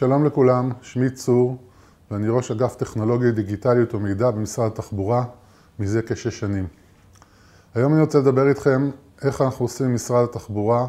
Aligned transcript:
שלום 0.00 0.24
לכולם, 0.24 0.70
שמי 0.82 1.10
צור 1.10 1.56
ואני 2.10 2.28
ראש 2.28 2.50
אגף 2.50 2.76
טכנולוגיה 2.76 3.30
דיגיטליות 3.30 3.94
ומידע 3.94 4.30
במשרד 4.30 4.66
התחבורה 4.66 5.24
מזה 5.78 6.02
כשש 6.02 6.40
שנים. 6.40 6.66
היום 7.74 7.92
אני 7.92 8.00
רוצה 8.00 8.18
לדבר 8.18 8.48
איתכם 8.48 8.90
איך 9.22 9.40
אנחנו 9.40 9.64
עושים 9.64 9.86
במשרד 9.86 10.24
התחבורה 10.24 10.86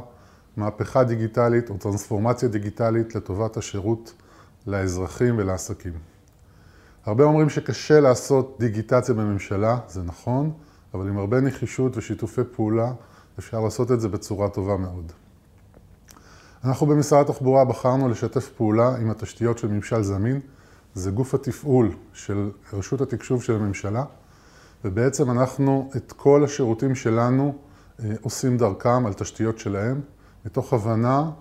מהפכה 0.57 1.03
דיגיטלית 1.03 1.69
או 1.69 1.77
טרנספורמציה 1.77 2.49
דיגיטלית 2.49 3.15
לטובת 3.15 3.57
השירות 3.57 4.13
לאזרחים 4.67 5.37
ולעסקים. 5.37 5.93
הרבה 7.05 7.23
אומרים 7.23 7.49
שקשה 7.49 7.99
לעשות 7.99 8.55
דיגיטציה 8.59 9.15
בממשלה, 9.15 9.77
זה 9.87 10.03
נכון, 10.03 10.51
אבל 10.93 11.07
עם 11.07 11.17
הרבה 11.17 11.41
נחישות 11.41 11.97
ושיתופי 11.97 12.41
פעולה 12.55 12.91
אפשר 13.39 13.59
לעשות 13.59 13.91
את 13.91 14.01
זה 14.01 14.09
בצורה 14.09 14.49
טובה 14.49 14.77
מאוד. 14.77 15.11
אנחנו 16.65 16.87
במשרד 16.87 17.29
התחבורה 17.29 17.65
בחרנו 17.65 18.09
לשתף 18.09 18.49
פעולה 18.49 18.95
עם 18.95 19.09
התשתיות 19.09 19.57
של 19.57 19.67
ממשל 19.67 20.03
זמין, 20.03 20.39
זה 20.93 21.11
גוף 21.11 21.33
התפעול 21.33 21.91
של 22.13 22.51
רשות 22.73 23.01
התקשוב 23.01 23.43
של 23.43 23.55
הממשלה, 23.55 24.03
ובעצם 24.85 25.31
אנחנו 25.31 25.89
את 25.95 26.11
כל 26.11 26.43
השירותים 26.43 26.95
שלנו 26.95 27.55
אה, 27.99 28.13
עושים 28.21 28.57
דרכם 28.57 29.05
על 29.05 29.13
תשתיות 29.13 29.59
שלהם, 29.59 30.01
מתוך 30.45 30.73
הבנה 30.73 31.31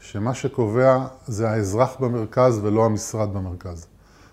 שמה 0.00 0.34
שקובע 0.34 1.06
זה 1.26 1.50
האזרח 1.50 1.96
במרכז 2.00 2.60
ולא 2.62 2.84
המשרד 2.84 3.34
במרכז. 3.34 3.86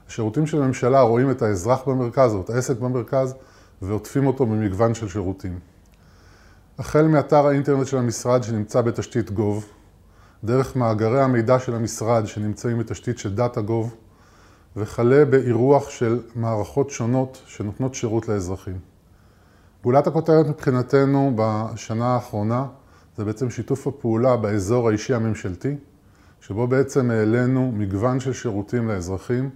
השירותים 0.08 0.48
של 0.48 0.64
הממשלה 0.64 1.02
רואים 1.02 1.31
את 1.31 1.41
האזרח 1.41 1.88
במרכז 1.88 2.34
או 2.34 2.41
את 2.41 2.50
העסק 2.50 2.80
במרכז 2.80 3.36
ועוטפים 3.81 4.27
אותו 4.27 4.45
במגוון 4.45 4.94
של 4.94 5.09
שירותים. 5.09 5.59
החל 6.80 7.08
מאתר 7.08 7.48
האינטרנט 7.48 7.88
של 7.88 7.98
המשרד 7.98 8.44
שנמצא 8.44 8.81
בתשתית 8.81 9.31
גוב, 9.31 9.66
דרך 10.45 10.76
מאגרי 10.76 11.22
המידע 11.22 11.59
של 11.59 11.76
המשרד 11.76 12.27
שנמצאים 12.27 12.80
בתשתית 12.80 13.17
של 13.17 13.36
דאטה 13.36 13.62
גוב, 13.62 13.95
וכלה 14.76 15.26
באירוח 15.26 15.90
של 15.90 16.20
מערכות 16.36 16.89
שונות 16.89 17.42
שנותנות 17.45 17.95
שירות 17.95 18.28
לאזרחים. 18.28 18.80
פעולת 19.81 20.08
הכותרת 20.08 20.47
מבחינתנו 20.47 21.34
בשנה 21.36 22.06
האחרונה 22.06 22.66
זה 23.17 23.25
בעצם 23.25 23.50
שיתוף 23.50 23.88
הפעולה 23.88 24.38
באזור 24.38 24.89
האישי 24.89 25.14
הממשלתי, 25.14 25.75
שבו 26.42 26.67
בעצם 26.67 27.12
העלינו 27.12 27.72
מגוון 27.72 28.19
של 28.19 28.34
שירותים 28.34 28.88
לאזרחים 28.88 29.50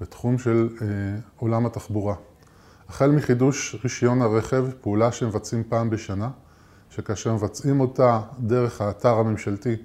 בתחום 0.00 0.38
של 0.38 0.68
אה, 0.82 0.86
עולם 1.36 1.66
התחבורה. 1.66 2.14
החל 2.88 3.10
מחידוש 3.10 3.76
רישיון 3.84 4.22
הרכב, 4.22 4.66
פעולה 4.80 5.12
שמבצעים 5.12 5.62
פעם 5.68 5.90
בשנה, 5.90 6.30
שכאשר 6.90 7.34
מבצעים 7.34 7.80
אותה 7.80 8.20
דרך 8.38 8.80
האתר 8.80 9.14
הממשלתי 9.14 9.76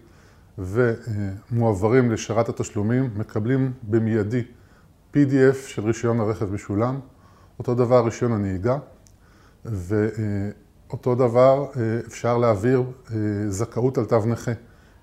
ומועברים 0.61 2.11
לשרת 2.11 2.49
התשלומים, 2.49 3.09
מקבלים 3.15 3.71
במיידי 3.83 4.43
PDF 5.13 5.55
של 5.67 5.85
רישיון 5.85 6.19
הרכב 6.19 6.53
משולם, 6.53 6.99
אותו 7.59 7.75
דבר 7.75 8.05
רישיון 8.05 8.31
הנהיגה, 8.31 8.77
ואותו 9.65 11.15
דבר 11.15 11.65
אפשר 12.07 12.37
להעביר 12.37 12.83
זכאות 13.49 13.97
על 13.97 14.05
תו 14.05 14.25
נכה. 14.25 14.51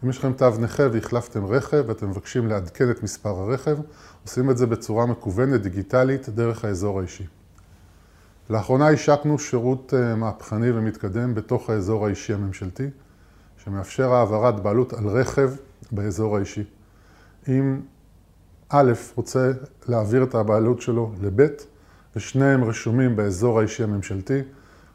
אם 0.04 0.10
יש 0.10 0.18
לכם 0.18 0.32
תו 0.32 0.50
נכה 0.60 0.82
והחלפתם 0.92 1.46
רכב 1.46 1.84
ואתם 1.86 2.10
מבקשים 2.10 2.46
לעדכן 2.46 2.90
את 2.90 3.02
מספר 3.02 3.28
הרכב, 3.30 3.76
עושים 4.24 4.50
את 4.50 4.56
זה 4.56 4.66
בצורה 4.66 5.06
מקוונת, 5.06 5.62
דיגיטלית, 5.62 6.28
דרך 6.28 6.64
האזור 6.64 6.98
האישי. 6.98 7.26
לאחרונה 8.50 8.88
השקנו 8.88 9.38
שירות 9.38 9.94
מהפכני 10.16 10.70
ומתקדם 10.70 11.34
בתוך 11.34 11.70
האזור 11.70 12.06
האישי 12.06 12.34
הממשלתי, 12.34 12.86
שמאפשר 13.68 14.12
העברת 14.12 14.60
בעלות 14.60 14.92
על 14.92 15.08
רכב 15.08 15.50
באזור 15.92 16.36
האישי. 16.36 16.64
אם 17.48 17.80
א' 18.68 18.92
רוצה 19.14 19.50
להעביר 19.88 20.22
את 20.22 20.34
הבעלות 20.34 20.82
שלו 20.82 21.12
לב', 21.20 21.46
ושניהם 22.16 22.64
רשומים 22.64 23.16
באזור 23.16 23.58
האישי 23.58 23.82
הממשלתי, 23.82 24.40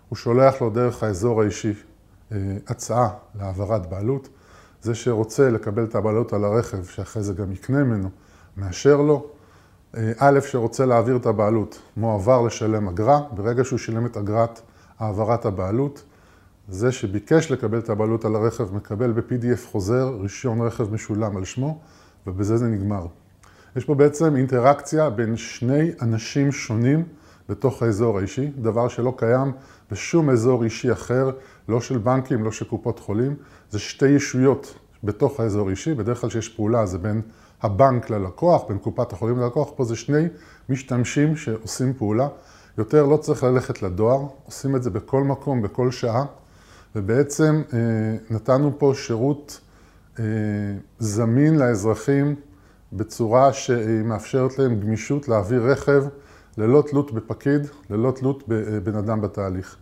הוא 0.10 0.18
שולח 0.18 0.62
לו 0.62 0.70
דרך 0.70 1.04
האזור 1.04 1.42
האישי 1.42 1.74
אה, 2.32 2.38
הצעה 2.68 3.10
להעברת 3.36 3.90
בעלות. 3.90 4.30
זה 4.82 4.96
שרוצה 4.96 5.50
לקבל 5.50 5.84
את 5.84 5.96
הבעלות 5.96 6.34
על 6.34 6.44
הרכב, 6.44 6.86
שאחרי 6.86 7.24
זה 7.24 7.34
גם 7.34 7.52
יקנה 7.52 7.84
ממנו, 7.84 8.10
מאשר 8.58 9.02
לו. 9.02 9.28
אה, 9.98 10.12
א', 10.18 10.40
שרוצה 10.40 10.86
להעביר 10.86 11.16
את 11.16 11.26
הבעלות, 11.26 11.82
מועבר 11.98 12.42
לשלם 12.42 12.88
אגרה. 12.88 13.22
ברגע 13.32 13.64
שהוא 13.64 13.80
שילם 13.80 14.06
את 14.06 14.18
אגרת 14.18 14.62
העברת 15.00 15.46
הבעלות, 15.46 16.04
זה 16.68 16.92
שביקש 16.92 17.52
לקבל 17.52 17.80
את 17.80 17.90
הבעלות 17.90 18.26
על 18.26 18.36
הרכב 18.36 18.76
מקבל 18.76 19.12
ב-PDF 19.12 19.68
חוזר 19.72 20.18
רישיון 20.22 20.62
רכב 20.62 20.94
משולם 20.94 21.38
על 21.38 21.46
שמו, 21.46 21.80
ובזה 22.28 22.58
זה 22.58 22.68
נגמר. 22.68 23.06
יש 23.76 23.86
פה 23.86 23.96
בעצם 23.96 24.36
אינטראקציה 24.36 25.10
בין 25.10 25.38
שני 25.38 25.92
אנשים 26.02 26.52
שונים 26.52 27.04
בתוך 27.50 27.84
האזור 27.84 28.18
האישי, 28.18 28.52
דבר 28.58 28.88
שלא 28.88 29.14
קיים 29.18 29.52
בשום 29.92 30.30
אזור 30.30 30.64
אישי 30.64 30.92
אחר, 30.92 31.32
לא 31.70 31.82
של 31.82 31.98
בנקים, 31.98 32.44
לא 32.44 32.52
של 32.52 32.66
קופות 32.66 33.00
חולים, 33.00 33.36
זה 33.70 33.80
שתי 33.80 34.08
ישויות 34.08 34.76
בתוך 35.04 35.40
האזור 35.40 35.68
האישי, 35.68 35.94
בדרך 35.94 36.22
כלל 36.22 36.30
שיש 36.30 36.50
פעולה 36.50 36.86
זה 36.86 36.98
בין 36.98 37.22
הבנק 37.62 38.10
ללקוח, 38.10 38.64
בין 38.68 38.78
קופת 38.78 39.14
החולים 39.14 39.40
ללקוח, 39.40 39.70
פה 39.76 39.84
זה 39.84 39.96
שני 39.96 40.28
משתמשים 40.70 41.36
שעושים 41.36 41.94
פעולה. 41.94 42.28
יותר 42.78 43.06
לא 43.06 43.18
צריך 43.18 43.44
ללכת 43.44 43.82
לדואר, 43.82 44.28
עושים 44.46 44.76
את 44.76 44.84
זה 44.84 44.90
בכל 44.90 45.24
מקום, 45.24 45.62
בכל 45.62 45.92
שעה. 45.92 46.26
ובעצם 46.96 47.62
אה, 47.74 47.80
נתנו 48.30 48.80
פה 48.80 48.92
שירות 48.96 49.60
אה, 50.20 50.26
זמין 51.00 51.60
לאזרחים 51.60 52.36
בצורה 52.94 53.54
שהיא 53.54 54.04
מאפשרת 54.04 54.60
להם 54.60 54.80
גמישות 54.80 55.28
להעביר 55.28 55.72
רכב 55.72 56.04
ללא 56.58 56.84
תלות 56.88 57.12
בפקיד, 57.12 57.68
ללא 57.90 58.12
תלות 58.12 58.44
בבן 58.48 58.96
אדם 58.96 59.22
בתהליך. 59.22 59.76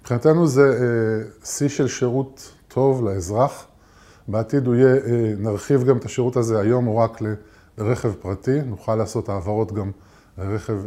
מבחינתנו 0.00 0.46
זה 0.46 0.78
אה, 0.80 1.46
שיא 1.46 1.68
של 1.68 1.88
שירות 1.88 2.52
טוב 2.68 3.04
לאזרח. 3.04 3.66
בעתיד 4.28 4.66
הוא 4.66 4.74
יהיה, 4.74 4.96
נרחיב 5.38 5.84
גם 5.84 5.96
את 5.96 6.04
השירות 6.04 6.36
הזה, 6.36 6.60
היום 6.60 6.84
הוא 6.84 6.98
רק 6.98 7.18
לרכב 7.78 8.12
פרטי, 8.12 8.62
נוכל 8.62 8.94
לעשות 8.94 9.28
העברות 9.28 9.72
גם 9.72 9.90
לרכב 10.38 10.78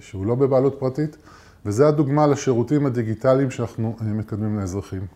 שהוא 0.00 0.26
לא 0.26 0.34
בבעלות 0.34 0.76
פרטית, 0.78 1.16
וזה 1.66 1.88
הדוגמה 1.88 2.26
לשירותים 2.26 2.86
הדיגיטליים 2.86 3.50
שאנחנו 3.50 3.96
מקדמים 4.00 4.58
לאזרחים. 4.58 5.06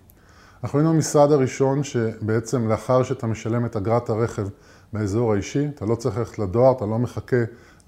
אנחנו 0.67 0.79
היינו 0.79 0.91
המשרד 0.91 1.33
הראשון 1.33 1.83
שבעצם 1.83 2.69
לאחר 2.69 3.03
שאתה 3.03 3.27
משלם 3.27 3.67
את 3.67 3.77
אגרת 3.77 4.11
הרכב 4.11 4.49
באזור 4.93 5.33
האישי, 5.33 5.67
אתה 5.75 5.87
לא 5.87 5.95
צריך 5.95 6.19
ללכת 6.19 6.39
לדואר, 6.39 6.73
אתה 6.73 6.87
לא 6.87 6.99
מחכה 6.99 7.37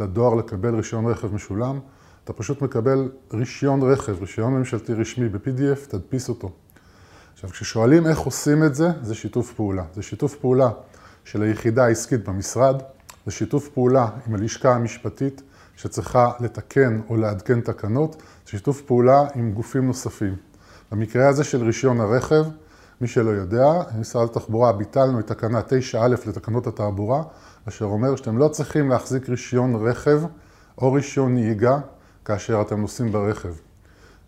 לדואר 0.00 0.34
לקבל 0.34 0.74
רישיון 0.74 1.06
רכב 1.06 1.34
משולם, 1.34 1.78
אתה 2.24 2.32
פשוט 2.32 2.62
מקבל 2.62 3.08
רישיון 3.32 3.82
רכב, 3.82 4.20
רישיון 4.20 4.52
ממשלתי 4.54 4.94
רשמי 4.94 5.28
ב-PDF, 5.28 5.88
תדפיס 5.88 6.28
אותו. 6.28 6.50
עכשיו, 7.34 7.50
כששואלים 7.50 8.06
איך 8.06 8.18
עושים 8.18 8.64
את 8.64 8.74
זה, 8.74 8.88
זה 9.02 9.14
שיתוף 9.14 9.52
פעולה. 9.52 9.84
זה 9.94 10.02
שיתוף 10.02 10.34
פעולה 10.34 10.70
של 11.24 11.42
היחידה 11.42 11.84
העסקית 11.84 12.28
במשרד, 12.28 12.82
זה 13.26 13.32
שיתוף 13.32 13.68
פעולה 13.68 14.08
עם 14.26 14.34
הלשכה 14.34 14.74
המשפטית 14.74 15.42
שצריכה 15.76 16.32
לתקן 16.40 17.00
או 17.08 17.16
לעדכן 17.16 17.60
תקנות, 17.60 18.16
זה 18.44 18.50
שיתוף 18.50 18.80
פעולה 18.82 19.26
עם 19.34 19.52
גופים 19.52 19.86
נוספים. 19.86 20.36
במקרה 20.92 21.28
הזה 21.28 21.44
של 21.44 21.64
רישיון 21.64 22.00
הרכב, 22.00 22.44
מי 23.00 23.08
שלא 23.08 23.30
יודע, 23.30 23.66
משרד 24.00 24.28
התחבורה 24.28 24.72
ביטלנו 24.72 25.20
את 25.20 25.26
תקנה 25.26 25.60
9א 25.60 26.26
לתקנות 26.26 26.66
התעבורה, 26.66 27.22
אשר 27.68 27.84
אומר 27.84 28.16
שאתם 28.16 28.38
לא 28.38 28.48
צריכים 28.48 28.88
להחזיק 28.88 29.28
רישיון 29.28 29.86
רכב 29.86 30.20
או 30.78 30.92
רישיון 30.92 31.34
נהיגה 31.34 31.78
כאשר 32.24 32.62
אתם 32.62 32.80
נוסעים 32.80 33.12
ברכב. 33.12 33.54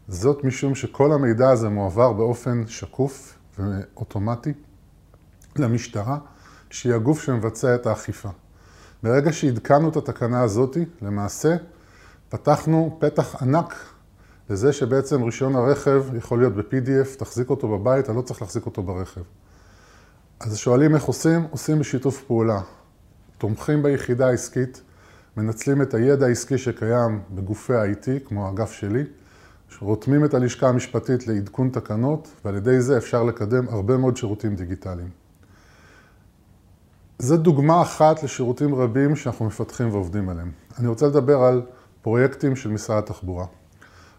זאת 0.08 0.44
משום 0.44 0.74
שכל 0.74 1.12
המידע 1.12 1.50
הזה 1.50 1.68
מועבר 1.68 2.12
באופן 2.12 2.66
שקוף 2.66 3.38
ואוטומטי 3.58 4.52
למשטרה, 5.56 6.18
שהיא 6.70 6.94
הגוף 6.94 7.22
שמבצע 7.22 7.74
את 7.74 7.86
האכיפה. 7.86 8.28
ברגע 9.02 9.32
שעדכנו 9.32 9.88
את 9.88 9.96
התקנה 9.96 10.42
הזאת, 10.42 10.76
למעשה 11.02 11.56
פתחנו 12.28 12.96
פתח 13.00 13.42
ענק 13.42 13.74
לזה 14.50 14.72
שבעצם 14.72 15.22
רישיון 15.22 15.56
הרכב 15.56 16.04
יכול 16.16 16.38
להיות 16.38 16.54
ב-PDF, 16.54 17.18
תחזיק 17.18 17.50
אותו 17.50 17.68
בבית, 17.68 18.04
אתה 18.04 18.12
לא 18.12 18.22
צריך 18.22 18.42
להחזיק 18.42 18.66
אותו 18.66 18.82
ברכב. 18.82 19.20
אז 20.40 20.56
שואלים 20.56 20.94
איך 20.94 21.04
עושים? 21.04 21.46
עושים 21.50 21.78
בשיתוף 21.78 22.24
פעולה. 22.24 22.60
תומכים 23.38 23.82
ביחידה 23.82 24.26
העסקית, 24.26 24.82
מנצלים 25.36 25.82
את 25.82 25.94
הידע 25.94 26.26
העסקי 26.26 26.58
שקיים 26.58 27.20
בגופי 27.30 27.74
ה-IT, 27.74 28.28
כמו 28.28 28.46
האגף 28.46 28.72
שלי, 28.72 29.04
רותמים 29.80 30.24
את 30.24 30.34
הלשכה 30.34 30.68
המשפטית 30.68 31.26
לעדכון 31.26 31.68
תקנות, 31.68 32.28
ועל 32.44 32.56
ידי 32.56 32.80
זה 32.80 32.98
אפשר 32.98 33.24
לקדם 33.24 33.68
הרבה 33.68 33.96
מאוד 33.96 34.16
שירותים 34.16 34.54
דיגיטליים. 34.54 35.08
זו 37.18 37.36
דוגמה 37.36 37.82
אחת 37.82 38.22
לשירותים 38.22 38.74
רבים 38.74 39.16
שאנחנו 39.16 39.44
מפתחים 39.46 39.90
ועובדים 39.90 40.28
עליהם. 40.28 40.50
אני 40.78 40.88
רוצה 40.88 41.06
לדבר 41.06 41.42
על 41.42 41.62
פרויקטים 42.02 42.56
של 42.56 42.70
משרד 42.70 42.98
התחבורה. 42.98 43.46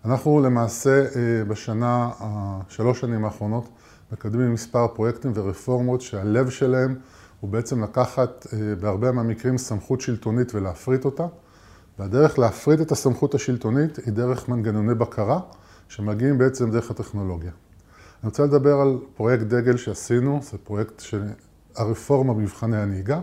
אנחנו 0.06 0.40
למעשה 0.40 1.06
אה, 1.16 1.44
בשנה, 1.48 2.10
השלוש 2.20 3.00
שנים 3.00 3.26
האחרונות, 3.26 3.70
מקדמים 4.12 4.54
מספר 4.54 4.88
פרויקטים 4.88 5.32
ורפורמות 5.36 6.02
שהלב 6.02 6.50
שלהם 6.50 6.96
הוא 7.40 7.50
בעצם 7.50 7.84
לקחת 7.84 8.48
בהרבה 8.80 9.12
מהמקרים 9.12 9.58
סמכות 9.58 10.02
שלטונית 10.02 10.56
ולהפריט 10.56 11.06
אותה, 11.06 11.28
והדרך 12.00 12.40
להפריט 12.40 12.82
את 12.82 12.92
הסמכות 12.92 13.36
השלטונית 13.36 13.98
היא 13.98 14.14
דרך 14.14 14.50
מנגנוני 14.50 14.96
בקרה, 14.96 15.40
שמגיעים 15.88 16.38
בעצם 16.38 16.72
דרך 16.72 16.92
הטכנולוגיה. 16.92 17.52
אני 18.24 18.30
רוצה 18.30 18.44
לדבר 18.44 18.80
על 18.82 18.98
פרויקט 19.16 19.44
דגל 19.44 19.78
שעשינו, 19.78 20.40
זה 20.44 20.58
פרויקט 20.58 21.00
של 21.00 21.24
הרפורמה 21.76 22.34
במבחני 22.34 22.78
הנהיגה. 22.78 23.20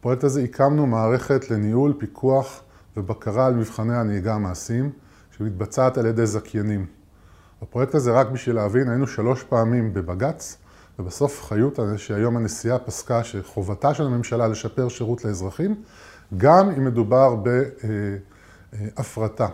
בפרויקט 0.00 0.24
הזה 0.24 0.42
הקמנו 0.42 0.86
מערכת 0.86 1.50
לניהול, 1.50 1.94
פיקוח 1.98 2.60
ובקרה 2.96 3.46
על 3.46 3.54
מבחני 3.54 3.96
הנהיגה 3.96 4.34
המעשיים, 4.34 4.90
שמתבצעת 5.38 5.98
על 5.98 6.06
ידי 6.06 6.26
זכיינים. 6.26 6.86
בפרויקט 7.62 7.94
הזה, 7.94 8.12
רק 8.12 8.28
בשביל 8.30 8.56
להבין, 8.56 8.88
היינו 8.88 9.06
שלוש 9.06 9.42
פעמים 9.42 9.94
בבג"ץ, 9.94 10.56
ובסוף 10.98 11.44
חיות, 11.44 11.78
שהיום 11.96 12.36
הנשיאה 12.36 12.78
פסקה 12.78 13.24
שחובתה 13.24 13.94
של 13.94 14.06
הממשלה 14.06 14.48
לשפר 14.48 14.88
שירות 14.88 15.24
לאזרחים, 15.24 15.74
גם 16.36 16.70
אם 16.70 16.84
מדובר 16.84 17.36
בהפרטה. 18.96 19.48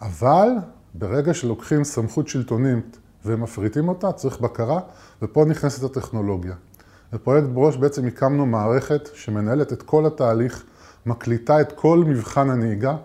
אבל 0.00 0.48
ברגע 0.94 1.34
שלוקחים 1.34 1.84
סמכות 1.84 2.28
שלטונית 2.28 2.98
ומפריטים 3.24 3.88
אותה, 3.88 4.12
צריך 4.12 4.40
בקרה, 4.40 4.80
ופה 5.22 5.44
נכנסת 5.44 5.82
הטכנולוגיה. 5.82 6.54
בפרויקט 7.12 7.48
ברוש 7.48 7.76
בעצם 7.76 8.06
הקמנו 8.06 8.46
מערכת 8.46 9.08
שמנהלת 9.14 9.72
את 9.72 9.82
כל 9.82 10.06
התהליך, 10.06 10.64
מקליטה 11.06 11.60
את 11.60 11.72
כל 11.72 12.04
מבחן 12.06 12.50
הנהיגה 12.50 12.96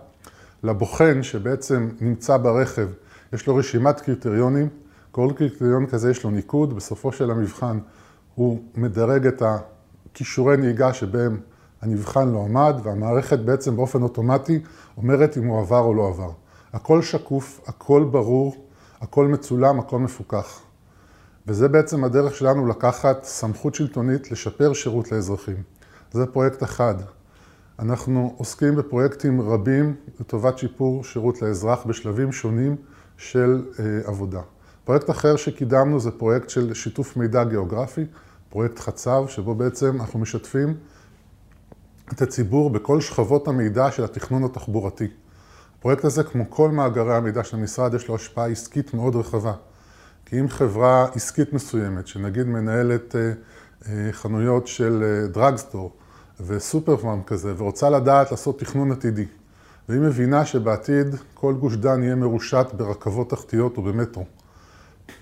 לבוחן 0.62 1.22
שבעצם 1.22 1.88
נמצא 2.00 2.36
ברכב, 2.36 2.88
יש 3.32 3.46
לו 3.46 3.56
רשימת 3.56 4.00
קריטריונים, 4.00 4.68
כל 5.10 5.28
קריטריון 5.36 5.86
כזה 5.86 6.10
יש 6.10 6.24
לו 6.24 6.30
ניקוד, 6.30 6.76
בסופו 6.76 7.12
של 7.12 7.30
המבחן 7.30 7.78
הוא 8.34 8.62
מדרג 8.74 9.26
את 9.26 9.42
הכישורי 9.42 10.56
נהיגה 10.56 10.92
שבהם 10.92 11.40
הנבחן 11.82 12.28
לא 12.28 12.44
עמד, 12.44 12.74
והמערכת 12.82 13.38
בעצם 13.38 13.76
באופן 13.76 14.02
אוטומטי 14.02 14.60
אומרת 14.96 15.36
אם 15.36 15.46
הוא 15.46 15.60
עבר 15.60 15.80
או 15.80 15.94
לא 15.94 16.08
עבר. 16.08 16.30
הכל 16.72 17.02
שקוף, 17.02 17.60
הכל 17.66 18.04
ברור, 18.10 18.66
הכל 19.00 19.26
מצולם, 19.26 19.78
הכל 19.78 19.98
מפוקח. 19.98 20.60
וזה 21.46 21.68
בעצם 21.68 22.04
הדרך 22.04 22.34
שלנו 22.34 22.66
לקחת 22.66 23.24
סמכות 23.24 23.74
שלטונית 23.74 24.30
לשפר 24.30 24.72
שירות 24.72 25.12
לאזרחים. 25.12 25.62
זה 26.12 26.26
פרויקט 26.26 26.62
אחד. 26.62 26.94
אנחנו 27.78 28.34
עוסקים 28.36 28.76
בפרויקטים 28.76 29.40
רבים 29.40 29.94
לטובת 30.20 30.58
שיפור 30.58 31.04
שירות 31.04 31.42
לאזרח 31.42 31.84
בשלבים 31.86 32.32
שונים 32.32 32.76
של 33.16 33.64
אה, 33.78 33.84
עבודה. 34.04 34.40
פרויקט 34.84 35.10
אחר 35.10 35.36
שקידמנו 35.36 36.00
זה 36.00 36.10
פרויקט 36.10 36.50
של 36.50 36.74
שיתוף 36.74 37.16
מידע 37.16 37.44
גיאוגרפי, 37.44 38.04
פרויקט 38.48 38.78
חצב, 38.78 39.24
שבו 39.28 39.54
בעצם 39.54 40.00
אנחנו 40.00 40.18
משתפים 40.18 40.74
את 42.12 42.22
הציבור 42.22 42.70
בכל 42.70 43.00
שכבות 43.00 43.48
המידע 43.48 43.90
של 43.90 44.04
התכנון 44.04 44.44
התחבורתי. 44.44 45.08
הפרויקט 45.78 46.04
הזה, 46.04 46.24
כמו 46.24 46.50
כל 46.50 46.70
מאגרי 46.70 47.14
המידע 47.14 47.44
של 47.44 47.56
המשרד, 47.56 47.94
יש 47.94 48.08
לו 48.08 48.14
השפעה 48.14 48.46
עסקית 48.46 48.94
מאוד 48.94 49.16
רחבה. 49.16 49.52
כי 50.26 50.40
אם 50.40 50.48
חברה 50.48 51.06
עסקית 51.14 51.52
מסוימת, 51.52 52.06
שנגיד 52.06 52.46
מנהלת 52.46 53.16
אה, 53.16 53.32
אה, 53.88 54.12
חנויות 54.12 54.66
של 54.66 55.26
דרגסטור 55.32 55.92
אה, 56.40 56.46
וסופר 56.46 56.96
פארם 56.96 57.22
כזה, 57.22 57.54
ורוצה 57.56 57.90
לדעת 57.90 58.30
לעשות 58.30 58.58
תכנון 58.58 58.92
עתידי, 58.92 59.26
והיא 59.88 60.00
מבינה 60.00 60.46
שבעתיד 60.46 61.06
כל 61.34 61.54
גוש 61.54 61.76
דן 61.76 62.02
יהיה 62.02 62.14
מרושת 62.14 62.66
ברכבות 62.76 63.30
תחתיות 63.30 63.78
ובמטרו. 63.78 64.24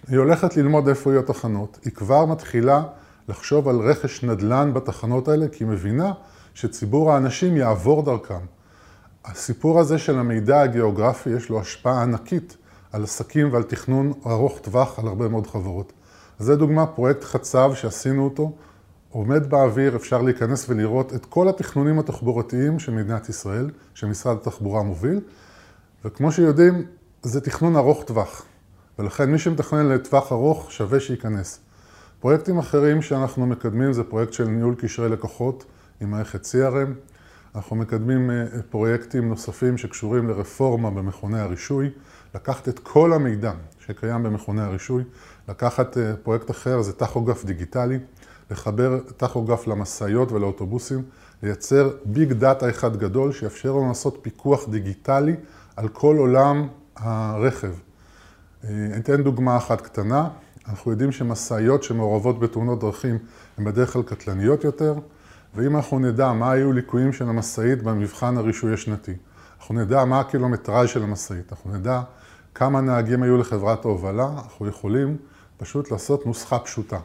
היא 0.08 0.18
הולכת 0.18 0.56
ללמוד 0.56 0.88
איפה 0.88 1.10
יהיו 1.10 1.22
תחנות, 1.22 1.78
היא 1.84 1.92
כבר 1.92 2.24
מתחילה 2.24 2.82
לחשוב 3.28 3.68
על 3.68 3.76
רכש 3.76 4.24
נדל"ן 4.24 4.74
בתחנות 4.74 5.28
האלה, 5.28 5.48
כי 5.48 5.64
היא 5.64 5.70
מבינה 5.70 6.12
שציבור 6.54 7.12
האנשים 7.12 7.56
יעבור 7.56 8.02
דרכם. 8.02 8.44
הסיפור 9.24 9.80
הזה 9.80 9.98
של 9.98 10.18
המידע 10.18 10.60
הגיאוגרפי 10.60 11.30
יש 11.30 11.48
לו 11.48 11.60
השפעה 11.60 12.02
ענקית 12.02 12.56
על 12.92 13.04
עסקים 13.04 13.52
ועל 13.52 13.62
תכנון 13.62 14.12
ארוך 14.26 14.58
טווח 14.58 14.98
על 14.98 15.06
הרבה 15.06 15.28
מאוד 15.28 15.46
חברות. 15.46 15.92
זה 16.38 16.56
דוגמה, 16.56 16.86
פרויקט 16.86 17.24
חצב 17.24 17.72
שעשינו 17.74 18.24
אותו, 18.24 18.52
עומד 19.12 19.50
באוויר, 19.50 19.96
אפשר 19.96 20.22
להיכנס 20.22 20.68
ולראות 20.68 21.14
את 21.14 21.26
כל 21.26 21.48
התכנונים 21.48 21.98
התחבורתיים 21.98 22.78
של 22.78 22.92
מדינת 22.92 23.28
ישראל, 23.28 23.70
שמשרד 23.94 24.36
התחבורה 24.36 24.82
מוביל, 24.82 25.20
וכמו 26.04 26.32
שיודעים, 26.32 26.86
זה 27.22 27.40
תכנון 27.40 27.76
ארוך 27.76 28.04
טווח, 28.04 28.44
ולכן 28.98 29.30
מי 29.30 29.38
שמתכנן 29.38 29.88
לטווח 29.88 30.32
ארוך 30.32 30.72
שווה 30.72 31.00
שייכנס. 31.00 31.60
פרויקטים 32.20 32.58
אחרים 32.58 33.02
שאנחנו 33.02 33.46
מקדמים 33.46 33.92
זה 33.92 34.04
פרויקט 34.04 34.32
של 34.32 34.44
ניהול 34.44 34.74
קשרי 34.74 35.08
לקוחות 35.08 35.64
עם 36.00 36.10
מערכת 36.10 36.44
CRM. 36.44 37.10
אנחנו 37.54 37.76
מקדמים 37.76 38.30
אה, 38.30 38.44
פרויקטים 38.70 39.28
נוספים 39.28 39.78
שקשורים 39.78 40.28
לרפורמה 40.28 40.90
במכוני 40.90 41.40
הרישוי. 41.40 41.90
לקחת 42.34 42.68
את 42.68 42.78
כל 42.78 43.12
המידע 43.12 43.52
שקיים 43.78 44.22
במכוני 44.22 44.62
הרישוי, 44.62 45.04
לקחת 45.48 45.98
אה, 45.98 46.16
פרויקט 46.22 46.50
אחר, 46.50 46.82
זה 46.82 46.92
טכוגרף 46.92 47.44
דיגיטלי, 47.44 47.98
לחבר 48.50 48.98
טכוגרף 49.16 49.66
למשאיות 49.66 50.32
ולאוטובוסים, 50.32 51.02
לייצר 51.42 51.90
ביג 52.04 52.32
דאטה 52.32 52.70
אחד 52.70 52.96
גדול 52.96 53.32
שיאפשר 53.32 53.72
לנו 53.72 53.88
לעשות 53.88 54.18
פיקוח 54.22 54.68
דיגיטלי 54.68 55.36
על 55.76 55.88
כל 55.88 56.16
עולם 56.16 56.68
הרכב. 56.96 57.72
אה, 58.64 58.68
אני 58.68 59.00
אתן 59.00 59.22
דוגמה 59.22 59.56
אחת 59.56 59.80
קטנה, 59.80 60.28
אנחנו 60.68 60.90
יודעים 60.90 61.12
שמשאיות 61.12 61.82
שמעורבות 61.82 62.40
בתאונות 62.40 62.80
דרכים 62.80 63.18
הן 63.58 63.64
בדרך 63.64 63.92
כלל 63.92 64.02
קטלניות 64.02 64.64
יותר, 64.64 64.94
ואם 65.54 65.76
אנחנו 65.76 65.98
נדע 65.98 66.32
מה 66.32 66.50
היו 66.50 66.72
ליקויים 66.72 67.12
של 67.12 67.28
המשאית 67.28 67.82
במבחן 67.82 68.36
הרישוי 68.36 68.74
השנתי, 68.74 69.14
אנחנו 69.60 69.74
נדע 69.74 70.04
מה 70.04 70.20
הקילומטראז' 70.20 70.88
של 70.88 71.02
המשאית, 71.02 71.52
אנחנו 71.52 71.72
נדע 71.72 72.02
כמה 72.54 72.80
נהגים 72.80 73.22
היו 73.22 73.36
לחברת 73.36 73.84
ההובלה, 73.84 74.28
אנחנו 74.44 74.66
יכולים 74.68 75.16
פשוט 75.56 75.90
לעשות 75.90 76.26
נוסחה 76.26 76.58
פשוטה. 76.58 76.98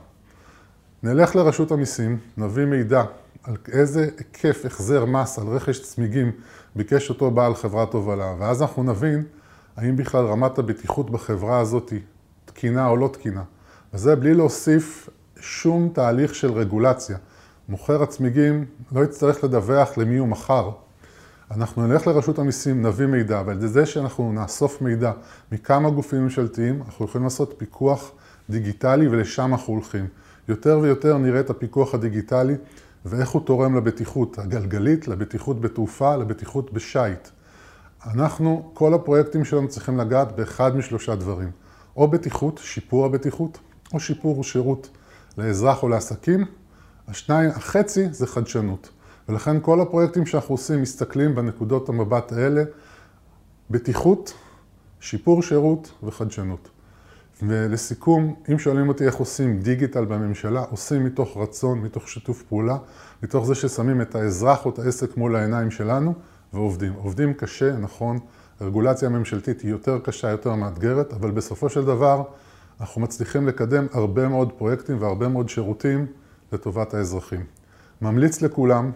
נלך 1.05 1.35
לרשות 1.35 1.71
המיסים, 1.71 2.17
נביא 2.37 2.65
מידע 2.65 3.03
על 3.43 3.55
איזה 3.71 4.09
היקף 4.17 4.65
החזר 4.65 5.05
מס 5.05 5.39
על 5.39 5.47
רכש 5.47 5.79
צמיגים 5.79 6.31
ביקש 6.75 7.09
אותו 7.09 7.31
בעל 7.31 7.55
חברת 7.55 7.93
הובלה, 7.93 8.33
ואז 8.39 8.61
אנחנו 8.61 8.83
נבין 8.83 9.23
האם 9.77 9.95
בכלל 9.95 10.25
רמת 10.25 10.59
הבטיחות 10.59 11.09
בחברה 11.09 11.59
הזאת 11.59 11.93
תקינה 12.45 12.87
או 12.87 12.97
לא 12.97 13.07
תקינה. 13.07 13.43
וזה 13.93 14.15
בלי 14.15 14.33
להוסיף 14.33 15.09
שום 15.39 15.89
תהליך 15.93 16.35
של 16.35 16.51
רגולציה. 16.51 17.17
מוכר 17.69 18.03
הצמיגים 18.03 18.65
לא 18.91 19.03
יצטרך 19.03 19.43
לדווח 19.43 19.97
למי 19.97 20.17
הוא 20.17 20.27
מכר. 20.27 20.71
אנחנו 21.51 21.87
נלך 21.87 22.07
לרשות 22.07 22.39
המיסים, 22.39 22.85
נביא 22.85 23.05
מידע, 23.05 23.41
ועל 23.45 23.67
זה 23.67 23.85
שאנחנו 23.85 24.33
נאסוף 24.33 24.81
מידע 24.81 25.11
מכמה 25.51 25.89
גופים 25.89 26.23
ממשלתיים, 26.23 26.81
אנחנו 26.85 27.05
יכולים 27.05 27.23
לעשות 27.23 27.53
פיקוח 27.57 28.11
דיגיטלי 28.49 29.07
ולשם 29.07 29.53
אנחנו 29.53 29.73
הולכים. 29.73 30.07
יותר 30.47 30.79
ויותר 30.81 31.17
נראה 31.17 31.39
את 31.39 31.49
הפיקוח 31.49 31.93
הדיגיטלי 31.93 32.55
ואיך 33.05 33.29
הוא 33.29 33.41
תורם 33.45 33.77
לבטיחות 33.77 34.39
הגלגלית, 34.39 35.07
לבטיחות 35.07 35.61
בתעופה, 35.61 36.15
לבטיחות 36.15 36.73
בשייט. 36.73 37.27
אנחנו, 38.05 38.71
כל 38.73 38.93
הפרויקטים 38.93 39.45
שלנו 39.45 39.67
צריכים 39.67 39.97
לגעת 39.97 40.35
באחד 40.35 40.77
משלושה 40.77 41.15
דברים. 41.15 41.51
או 41.97 42.07
בטיחות, 42.07 42.59
שיפור 42.63 43.05
הבטיחות, 43.05 43.59
או 43.93 43.99
שיפור 43.99 44.43
שירות 44.43 44.89
לאזרח 45.37 45.83
או 45.83 45.89
לעסקים. 45.89 46.45
השניים, 47.07 47.49
החצי 47.49 48.07
זה 48.11 48.27
חדשנות. 48.27 48.89
ולכן 49.29 49.57
כל 49.61 49.81
הפרויקטים 49.81 50.25
שאנחנו 50.25 50.53
עושים 50.53 50.81
מסתכלים 50.81 51.35
בנקודות 51.35 51.89
המבט 51.89 52.31
האלה, 52.31 52.63
בטיחות, 53.69 54.33
שיפור 54.99 55.43
שירות 55.43 55.91
וחדשנות. 56.03 56.69
ולסיכום, 57.43 58.35
אם 58.51 58.59
שואלים 58.59 58.87
אותי 58.87 59.05
איך 59.05 59.15
עושים 59.15 59.59
דיגיטל 59.59 60.05
בממשלה, 60.05 60.63
עושים 60.69 61.03
מתוך 61.05 61.37
רצון, 61.37 61.81
מתוך 61.81 62.09
שיתוף 62.09 62.43
פעולה, 62.43 62.77
מתוך 63.23 63.45
זה 63.45 63.55
ששמים 63.55 64.01
את 64.01 64.15
האזרח 64.15 64.65
או 64.65 64.69
את 64.69 64.79
העסק 64.79 65.17
מול 65.17 65.35
העיניים 65.35 65.71
שלנו 65.71 66.13
ועובדים. 66.53 66.93
עובדים 66.93 67.33
קשה, 67.33 67.77
נכון, 67.77 68.19
הרגולציה 68.59 69.09
הממשלתית 69.09 69.61
היא 69.61 69.71
יותר 69.71 69.99
קשה, 69.99 70.29
יותר 70.29 70.55
מאתגרת, 70.55 71.13
אבל 71.13 71.31
בסופו 71.31 71.69
של 71.69 71.85
דבר 71.85 72.23
אנחנו 72.79 73.01
מצליחים 73.01 73.47
לקדם 73.47 73.87
הרבה 73.93 74.27
מאוד 74.27 74.51
פרויקטים 74.51 75.01
והרבה 75.01 75.27
מאוד 75.27 75.49
שירותים 75.49 76.05
לטובת 76.51 76.93
האזרחים. 76.93 77.43
ממליץ 78.01 78.41
לכולם 78.41 78.91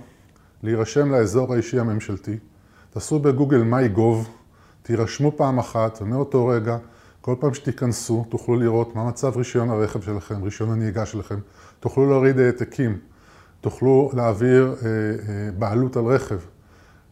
להירשם 0.63 1.11
לאזור 1.11 1.53
האישי 1.53 1.79
הממשלתי, 1.79 2.37
תעשו 2.89 3.19
בגוגל 3.19 3.63
MyGov, 3.71 4.27
תירשמו 4.83 5.31
פעם 5.37 5.59
אחת, 5.59 5.99
ומאותו 6.01 6.47
רגע, 6.47 6.77
כל 7.21 7.35
פעם 7.39 7.53
שתיכנסו, 7.53 8.25
תוכלו 8.29 8.55
לראות 8.55 8.95
מה 8.95 9.07
מצב 9.07 9.37
רישיון 9.37 9.69
הרכב 9.69 10.01
שלכם, 10.01 10.43
רישיון 10.43 10.71
הנהיגה 10.71 11.05
שלכם, 11.05 11.39
תוכלו 11.79 12.09
להוריד 12.09 12.39
העתקים, 12.39 12.97
תוכלו 13.61 14.11
להעביר 14.13 14.75
אה, 14.81 14.87
אה, 14.87 15.51
בעלות 15.57 15.97
על 15.97 16.05
רכב. 16.05 16.39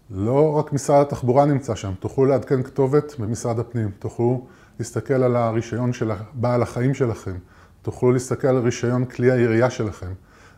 לא 0.09 0.53
רק 0.53 0.73
משרד 0.73 1.01
התחבורה 1.01 1.45
נמצא 1.45 1.75
שם, 1.75 1.93
תוכלו 1.99 2.25
לעדכן 2.25 2.63
כתובת 2.63 3.19
במשרד 3.19 3.59
הפנים, 3.59 3.91
תוכלו 3.99 4.45
להסתכל 4.79 5.13
על 5.13 5.35
הרישיון 5.35 5.93
של 5.93 6.11
בעל 6.33 6.61
החיים 6.61 6.93
שלכם, 6.93 7.35
תוכלו 7.81 8.11
להסתכל 8.11 8.47
על 8.47 8.57
רישיון 8.57 9.05
כלי 9.05 9.31
העירייה 9.31 9.69
שלכם. 9.69 10.13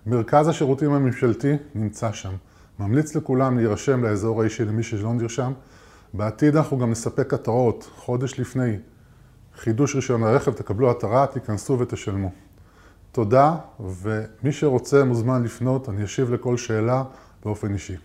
מרכז 0.05 0.47
השירותים 0.47 0.93
הממשלתי 0.93 1.53
נמצא 1.75 2.11
שם. 2.11 2.33
ממליץ 2.79 3.15
לכולם 3.15 3.57
להירשם 3.57 4.03
לאזור 4.03 4.41
האישי 4.41 4.65
למי 4.65 4.83
שלא 4.83 5.13
נרשם. 5.13 5.51
בעתיד 6.13 6.55
אנחנו 6.55 6.77
גם 6.77 6.91
נספק 6.91 7.33
התראות, 7.33 7.89
חודש 7.95 8.39
לפני 8.39 8.77
חידוש 9.59 9.95
רישיון 9.95 10.23
הרכב, 10.23 10.53
תקבלו 10.53 10.91
התראה, 10.91 11.27
תיכנסו 11.27 11.79
ותשלמו. 11.79 12.31
תודה, 13.11 13.55
ומי 13.79 14.51
שרוצה 14.51 15.03
מוזמן 15.03 15.43
לפנות, 15.43 15.89
אני 15.89 16.03
אשיב 16.03 16.33
לכל 16.33 16.57
שאלה 16.57 17.03
באופן 17.43 17.73
אישי. 17.73 17.95